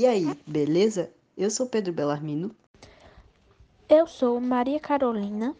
E 0.00 0.06
aí, 0.06 0.34
beleza? 0.46 1.10
Eu 1.36 1.50
sou 1.50 1.66
Pedro 1.66 1.92
Belarmino. 1.92 2.56
Eu 3.86 4.06
sou 4.06 4.40
Maria 4.40 4.80
Carolina. 4.80 5.54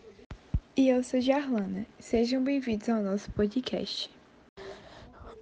E 0.74 0.88
eu 0.88 1.03
sou 1.03 1.21
Jarlana. 1.21 1.85
Sejam 1.99 2.42
bem-vindos 2.42 2.88
ao 2.88 3.03
nosso 3.03 3.31
podcast. 3.33 4.11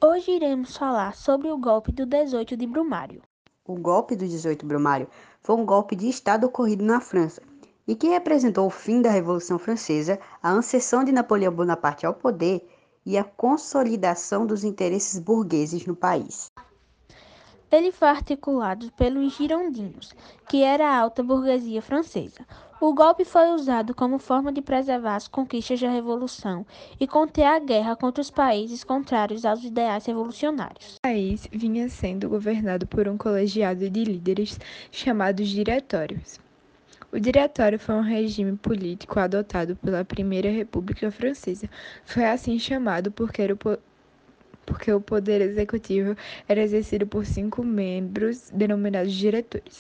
Hoje 0.03 0.33
iremos 0.33 0.77
falar 0.77 1.15
sobre 1.15 1.49
o 1.49 1.57
golpe 1.57 1.93
do 1.93 2.05
18 2.05 2.57
de 2.57 2.67
Brumário. 2.67 3.23
O 3.65 3.77
golpe 3.77 4.17
do 4.17 4.27
18 4.27 4.63
de 4.63 4.67
Brumário 4.67 5.07
foi 5.43 5.55
um 5.55 5.65
golpe 5.65 5.95
de 5.95 6.09
Estado 6.09 6.49
ocorrido 6.49 6.85
na 6.85 7.01
França 7.01 7.41
e 7.87 7.95
que 7.95 8.09
representou 8.09 8.67
o 8.67 8.71
fim 8.71 9.01
da 9.01 9.13
Revolução 9.13 9.61
Francesa, 9.61 10.19
a 10.43 10.59
ascensão 10.59 11.05
de 11.05 11.13
Napoleão 11.13 11.53
Bonaparte 11.53 12.05
ao 12.05 12.15
poder 12.15 12.69
e 13.07 13.17
a 13.17 13.23
consolidação 13.23 14.45
dos 14.45 14.65
interesses 14.65 15.21
burgueses 15.21 15.87
no 15.87 15.95
país. 15.95 16.51
Ele 17.71 17.93
foi 17.93 18.09
articulado 18.09 18.91
pelos 18.93 19.37
girondinos, 19.37 20.15
que 20.49 20.63
era 20.63 20.89
a 20.89 20.99
alta 20.99 21.23
burguesia 21.23 21.83
francesa. 21.83 22.47
O 22.81 22.95
golpe 22.95 23.25
foi 23.25 23.51
usado 23.51 23.95
como 23.95 24.19
forma 24.19 24.53
de 24.53 24.63
preservar 24.63 25.17
as 25.17 25.27
conquistas 25.27 25.81
da 25.81 25.91
Revolução 25.91 26.65
e 27.01 27.07
conter 27.07 27.43
a 27.45 27.59
guerra 27.59 27.97
contra 27.97 28.23
os 28.23 28.31
países 28.31 28.85
contrários 28.85 29.45
aos 29.45 29.65
ideais 29.65 30.07
revolucionários. 30.07 30.97
O 30.97 31.01
país 31.03 31.49
vinha 31.51 31.89
sendo 31.89 32.29
governado 32.29 32.87
por 32.87 33.09
um 33.09 33.19
colegiado 33.19 33.91
de 33.91 34.05
líderes 34.05 34.61
chamados 34.93 35.49
diretórios. 35.49 36.39
O 37.11 37.19
Diretório 37.19 37.79
foi 37.79 37.95
um 37.95 38.03
regime 38.03 38.55
político 38.57 39.19
adotado 39.19 39.75
pela 39.77 40.05
Primeira 40.05 40.51
República 40.51 41.11
Francesa. 41.11 41.69
Foi 42.05 42.25
assim 42.25 42.59
chamado 42.59 43.11
porque 43.11 43.41
era 43.41 43.55
o 43.55 43.79
porque 44.69 44.93
o 44.93 45.01
poder 45.01 45.41
executivo 45.41 46.15
era 46.47 46.63
exercido 46.63 47.07
por 47.07 47.25
cinco 47.25 47.65
membros 47.65 48.51
denominados 48.53 49.15
diretores. 49.15 49.79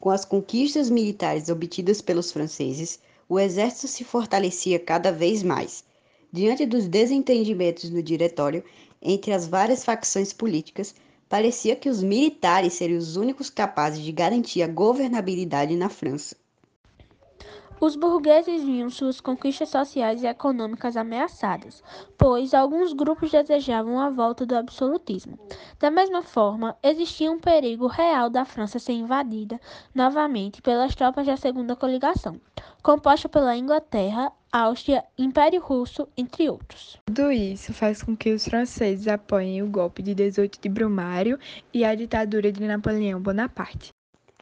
Com 0.00 0.08
as 0.08 0.24
conquistas 0.24 0.88
militares 0.88 1.50
obtidas 1.50 2.00
pelos 2.00 2.32
franceses, 2.32 3.00
o 3.28 3.38
exército 3.38 3.86
se 3.86 4.04
fortalecia 4.04 4.78
cada 4.78 5.12
vez 5.12 5.42
mais. 5.42 5.84
Diante 6.32 6.64
dos 6.64 6.88
desentendimentos 6.88 7.90
no 7.90 8.02
diretório 8.02 8.64
entre 9.02 9.30
as 9.32 9.46
várias 9.46 9.84
facções 9.84 10.32
políticas, 10.32 10.94
parecia 11.28 11.76
que 11.76 11.90
os 11.90 12.02
militares 12.02 12.72
seriam 12.72 12.98
os 12.98 13.16
únicos 13.16 13.50
capazes 13.50 14.02
de 14.02 14.10
garantir 14.10 14.62
a 14.62 14.68
governabilidade 14.68 15.76
na 15.76 15.90
França. 15.90 16.34
Os 17.80 17.94
burgueses 17.94 18.64
viam 18.64 18.90
suas 18.90 19.20
conquistas 19.20 19.68
sociais 19.68 20.22
e 20.22 20.26
econômicas 20.26 20.96
ameaçadas, 20.96 21.82
pois 22.16 22.52
alguns 22.52 22.92
grupos 22.92 23.30
desejavam 23.30 24.00
a 24.00 24.10
volta 24.10 24.44
do 24.44 24.56
absolutismo. 24.56 25.38
Da 25.78 25.88
mesma 25.88 26.22
forma, 26.22 26.76
existia 26.82 27.30
um 27.30 27.38
perigo 27.38 27.86
real 27.86 28.28
da 28.28 28.44
França 28.44 28.80
ser 28.80 28.94
invadida 28.94 29.60
novamente 29.94 30.60
pelas 30.60 30.94
tropas 30.96 31.26
da 31.26 31.36
Segunda 31.36 31.76
Coligação, 31.76 32.40
composta 32.82 33.28
pela 33.28 33.56
Inglaterra, 33.56 34.32
Áustria, 34.50 35.04
Império 35.16 35.60
Russo, 35.60 36.08
entre 36.16 36.50
outros. 36.50 36.98
Tudo 37.06 37.30
isso 37.30 37.72
faz 37.72 38.02
com 38.02 38.16
que 38.16 38.32
os 38.32 38.44
franceses 38.44 39.06
apoiem 39.06 39.62
o 39.62 39.70
golpe 39.70 40.02
de 40.02 40.14
18 40.14 40.60
de 40.60 40.68
Brumário 40.68 41.38
e 41.72 41.84
a 41.84 41.94
ditadura 41.94 42.50
de 42.50 42.66
Napoleão 42.66 43.20
Bonaparte. 43.20 43.90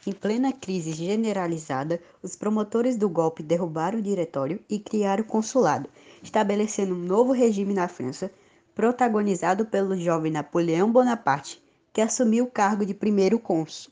Em 0.07 0.12
plena 0.12 0.53
crise 0.53 0.93
generalizada, 0.93 2.01
os 2.23 2.37
promotores 2.37 2.97
do 2.97 3.09
golpe 3.09 3.43
derrubaram 3.43 3.99
o 3.99 4.03
diretório 4.03 4.61
e 4.71 4.79
criaram 4.79 5.25
o 5.25 5.27
consulado, 5.27 5.91
estabelecendo 6.23 6.95
um 6.95 6.99
novo 6.99 7.33
regime 7.33 7.75
na 7.75 7.89
França, 7.89 8.31
protagonizado 8.73 9.67
pelo 9.67 9.99
jovem 9.99 10.31
Napoleão 10.31 10.93
Bonaparte, 10.93 11.61
que 11.93 12.01
assumiu 12.01 12.45
o 12.45 12.51
cargo 12.51 12.87
de 12.87 12.95
primeiro 12.95 13.37
cônsul. 13.41 13.91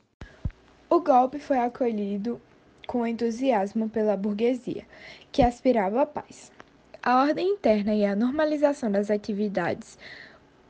O 0.88 1.00
golpe 1.00 1.40
foi 1.40 1.58
acolhido 1.58 2.40
com 2.86 3.04
entusiasmo 3.04 3.88
pela 3.88 4.16
burguesia, 4.16 4.86
que 5.32 5.42
aspirava 5.42 6.02
à 6.02 6.06
paz. 6.06 6.52
A 7.02 7.22
ordem 7.22 7.54
interna 7.54 7.92
e 7.92 8.04
a 8.04 8.14
normalização 8.14 8.88
das 8.88 9.10
atividades 9.10 9.98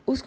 os, 0.07 0.21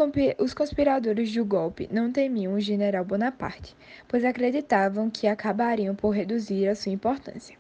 conspiradores 0.56 1.32
do 1.32 1.46
golpe 1.46 1.88
não 1.92 2.12
temiam 2.12 2.56
o 2.56 2.60
general 2.60 3.06
Bonaparte, 3.06 3.76
pois 4.08 4.26
acreditavam 4.26 5.08
que 5.08 5.28
acabariam 5.28 5.94
por 5.94 6.10
reduzir 6.10 6.68
a 6.68 6.74
sua 6.74 6.92
importância. 6.92 7.56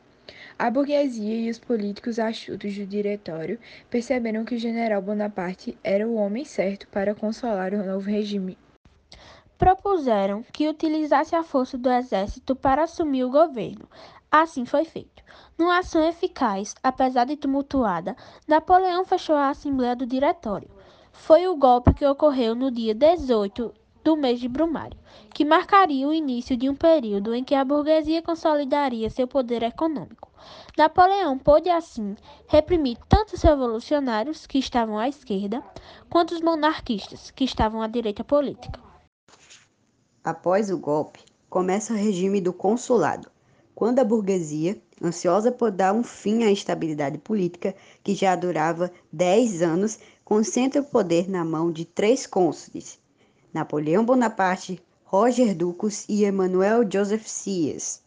A 0.58 0.72
burguesia 0.72 1.36
e 1.36 1.50
os 1.50 1.60
políticos 1.60 2.18
astutos 2.18 2.76
do 2.76 2.88
diretório 2.88 3.60
perceberam 3.88 4.44
que 4.44 4.56
o 4.56 4.60
general 4.60 5.00
Bonaparte 5.00 5.78
era 5.84 6.08
o 6.08 6.16
homem 6.16 6.44
certo 6.44 6.88
para 6.88 7.14
consolar 7.14 7.76
o 7.76 7.86
novo 7.86 8.10
regime. 8.10 8.58
Propuseram 9.56 10.44
que 10.52 10.68
utilizasse 10.68 11.36
a 11.36 11.44
força 11.44 11.78
do 11.78 11.90
exército 11.90 12.56
para 12.56 12.84
assumir 12.84 13.26
o 13.26 13.32
governo. 13.32 13.88
Assim 14.32 14.66
foi 14.66 14.86
feito. 14.86 15.24
Numa 15.56 15.80
ação 15.80 16.04
eficaz, 16.04 16.74
apesar 16.82 17.26
de 17.26 17.38
tumultuada, 17.38 18.16
Napoleão 18.48 19.06
fechou 19.06 19.36
a 19.36 19.50
Assembleia 19.50 19.96
do 19.96 20.06
Diretório 20.06 20.77
foi 21.18 21.48
o 21.48 21.58
golpe 21.58 21.94
que 21.94 22.06
ocorreu 22.06 22.56
no 22.56 22.72
dia 22.72 22.94
18 22.94 23.74
do 24.04 24.16
mês 24.16 24.40
de 24.40 24.48
Brumário, 24.48 24.98
que 25.34 25.44
marcaria 25.44 26.08
o 26.08 26.14
início 26.14 26.56
de 26.56 26.70
um 26.70 26.76
período 26.76 27.34
em 27.34 27.44
que 27.44 27.56
a 27.56 27.66
burguesia 27.66 28.22
consolidaria 28.22 29.10
seu 29.10 29.28
poder 29.28 29.64
econômico. 29.64 30.32
Napoleão 30.78 31.38
pôde, 31.38 31.70
assim, 31.70 32.16
reprimir 32.48 32.98
tanto 33.10 33.36
os 33.36 33.42
revolucionários, 33.42 34.46
que 34.46 34.60
estavam 34.60 34.98
à 34.98 35.10
esquerda, 35.10 35.62
quanto 36.10 36.34
os 36.34 36.42
monarquistas, 36.42 37.32
que 37.32 37.44
estavam 37.44 37.82
à 37.82 37.88
direita 37.88 38.24
política. 38.24 38.80
Após 40.24 40.70
o 40.70 40.78
golpe, 40.78 41.20
começa 41.50 41.94
o 41.94 41.98
regime 41.98 42.40
do 42.40 42.54
consulado, 42.54 43.30
quando 43.74 44.00
a 44.00 44.04
burguesia, 44.06 44.82
ansiosa 45.04 45.52
por 45.52 45.72
dar 45.72 45.94
um 45.94 46.04
fim 46.04 46.44
à 46.44 46.52
estabilidade 46.52 47.18
política 47.18 47.76
que 48.04 48.16
já 48.16 48.36
durava 48.36 48.92
dez 49.12 49.62
anos, 49.62 50.00
concentra 50.28 50.82
o 50.82 50.84
poder 50.84 51.30
na 51.30 51.46
mão 51.46 51.72
de 51.72 51.86
três 51.86 52.28
cônsules: 52.28 53.00
Napoleão 53.54 54.04
Bonaparte, 54.04 54.78
Roger 55.06 55.56
Ducos 55.56 56.04
e 56.10 56.26
Emmanuel 56.26 56.84
Joseph 56.92 57.26
Sias. 57.26 58.02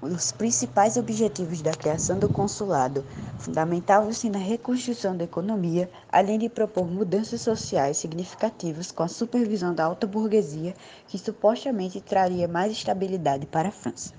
Os 0.00 0.32
principais 0.32 0.96
objetivos 0.96 1.60
da 1.60 1.72
criação 1.72 2.18
do 2.18 2.30
consulado 2.30 3.04
fundamentavam-se 3.38 4.30
na 4.30 4.38
reconstrução 4.38 5.14
da 5.14 5.24
economia, 5.24 5.90
além 6.10 6.38
de 6.38 6.48
propor 6.48 6.90
mudanças 6.90 7.42
sociais 7.42 7.98
significativas 7.98 8.90
com 8.90 9.02
a 9.02 9.08
supervisão 9.08 9.74
da 9.74 9.84
alta 9.84 10.06
burguesia, 10.06 10.74
que 11.08 11.18
supostamente 11.18 12.00
traria 12.00 12.48
mais 12.48 12.72
estabilidade 12.72 13.44
para 13.44 13.68
a 13.68 13.72
França. 13.72 14.14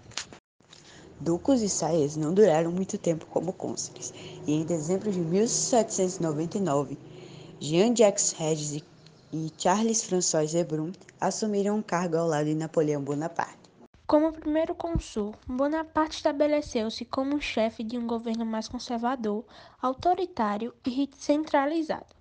Ducos 1.19 1.63
e 1.63 1.69
Sias 1.69 2.15
não 2.15 2.35
duraram 2.35 2.71
muito 2.71 2.99
tempo 2.99 3.25
como 3.25 3.51
cônsules, 3.51 4.13
e 4.45 4.53
em 4.53 4.63
dezembro 4.63 5.11
de 5.11 5.19
1799 5.19 6.99
Jean-Jacques 7.63 8.31
Regis 8.39 8.83
e 9.31 9.51
Charles 9.55 10.03
François 10.03 10.47
Zebrun 10.47 10.91
assumiram 11.19 11.77
o 11.77 11.83
cargo 11.83 12.17
ao 12.17 12.27
lado 12.27 12.45
de 12.45 12.55
Napoleão 12.55 13.03
Bonaparte. 13.03 13.69
Como 14.07 14.33
primeiro 14.33 14.73
consul, 14.73 15.35
Bonaparte 15.45 16.15
estabeleceu-se 16.15 17.05
como 17.05 17.39
chefe 17.39 17.83
de 17.83 17.99
um 17.99 18.07
governo 18.07 18.47
mais 18.47 18.67
conservador, 18.67 19.45
autoritário 19.79 20.73
e 20.83 21.07
centralizado, 21.15 22.15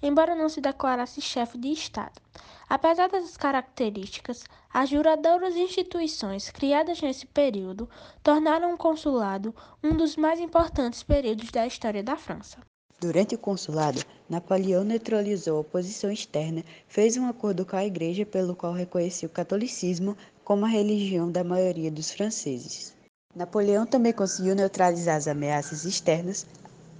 embora 0.00 0.36
não 0.36 0.48
se 0.48 0.60
declarasse 0.60 1.20
chefe 1.20 1.58
de 1.58 1.72
Estado. 1.72 2.22
Apesar 2.68 3.08
dessas 3.08 3.36
características, 3.36 4.44
as 4.72 4.90
duradouras 4.90 5.56
instituições 5.56 6.50
criadas 6.50 7.02
nesse 7.02 7.26
período 7.26 7.90
tornaram 8.22 8.72
o 8.72 8.78
consulado 8.78 9.52
um 9.82 9.96
dos 9.96 10.14
mais 10.14 10.38
importantes 10.38 11.02
períodos 11.02 11.50
da 11.50 11.66
história 11.66 12.00
da 12.00 12.16
França. 12.16 12.60
Durante 13.00 13.34
o 13.34 13.38
consulado, 13.38 14.02
Napoleão 14.28 14.82
neutralizou 14.82 15.58
a 15.58 15.60
oposição 15.60 16.10
externa, 16.10 16.64
fez 16.88 17.16
um 17.16 17.26
acordo 17.26 17.66
com 17.66 17.76
a 17.76 17.84
Igreja 17.84 18.24
pelo 18.24 18.56
qual 18.56 18.72
reconhecia 18.72 19.28
o 19.28 19.32
catolicismo 19.32 20.16
como 20.42 20.64
a 20.64 20.68
religião 20.68 21.30
da 21.30 21.44
maioria 21.44 21.90
dos 21.90 22.10
franceses. 22.10 22.94
Napoleão 23.34 23.84
também 23.84 24.12
conseguiu 24.12 24.54
neutralizar 24.54 25.16
as 25.16 25.26
ameaças 25.26 25.84
externas 25.84 26.46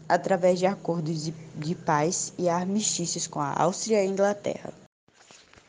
através 0.08 0.58
de 0.58 0.66
acordos 0.66 1.24
de, 1.24 1.30
de 1.54 1.74
paz 1.74 2.32
e 2.36 2.48
armistícios 2.48 3.26
com 3.26 3.40
a 3.40 3.54
Áustria 3.54 4.02
e 4.02 4.06
a 4.06 4.10
Inglaterra. 4.10 4.72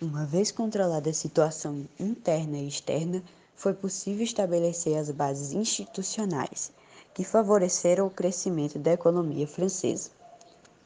Uma 0.02 0.26
vez 0.26 0.52
controlada 0.52 1.10
a 1.10 1.14
situação 1.14 1.88
interna 2.00 2.58
e 2.58 2.68
externa, 2.68 3.24
foi 3.56 3.74
possível 3.74 4.24
estabelecer 4.24 4.98
as 4.98 5.10
bases 5.10 5.54
institucionais 5.54 6.72
que 7.14 7.24
favoreceram 7.24 8.08
o 8.08 8.12
crescimento 8.12 8.78
da 8.78 8.92
economia 8.92 9.48
francesa. 9.48 10.12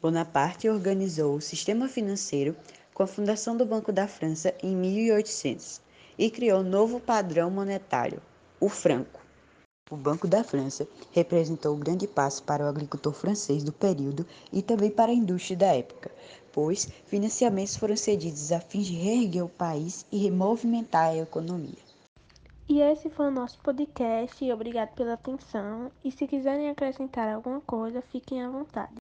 Bonaparte 0.02 0.70
organizou 0.70 1.36
o 1.36 1.42
sistema 1.42 1.90
financeiro 1.90 2.56
com 2.94 3.04
a 3.04 3.08
fundação 3.08 3.58
do 3.58 3.66
Banco 3.66 3.92
da 3.92 4.08
França 4.08 4.56
em 4.64 4.76
1800 4.76 5.82
e 6.18 6.30
criou 6.30 6.62
um 6.62 6.70
novo 6.70 7.00
padrão 7.02 7.52
monetário, 7.52 8.22
o 8.62 8.70
franco. 8.70 9.20
O 9.92 9.98
Banco 9.98 10.28
da 10.28 10.44
França 10.44 10.88
representou 11.12 11.76
um 11.76 11.80
grande 11.80 12.08
passo 12.08 12.44
para 12.44 12.64
o 12.64 12.68
agricultor 12.68 13.12
francês 13.12 13.64
do 13.64 13.74
período 13.74 14.26
e 14.54 14.62
também 14.62 14.90
para 14.90 15.12
a 15.12 15.16
indústria 15.16 15.58
da 15.58 15.76
época, 15.76 16.12
pois 16.54 16.86
financiamentos 17.08 17.76
foram 17.76 17.98
cedidos 17.98 18.52
a 18.52 18.60
fim 18.62 18.82
de 18.82 18.94
reerguer 18.94 19.44
o 19.44 19.50
país 19.50 20.06
e 20.12 20.18
removimentar 20.18 21.10
a 21.10 21.18
economia. 21.18 21.90
E 22.70 22.80
esse 22.82 23.10
foi 23.10 23.28
o 23.28 23.32
nosso 23.32 23.60
podcast. 23.62 24.50
Obrigado 24.52 24.94
pela 24.94 25.14
atenção. 25.14 25.92
E 26.06 26.12
se 26.12 26.28
quiserem 26.28 26.70
acrescentar 26.70 27.28
alguma 27.28 27.60
coisa, 27.62 28.00
fiquem 28.00 28.44
à 28.44 28.50
vontade. 28.50 28.94